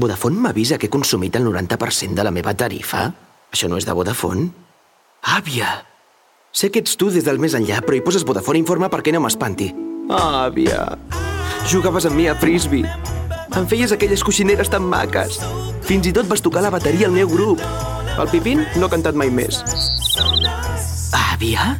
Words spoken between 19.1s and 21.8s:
mai més. Àvia?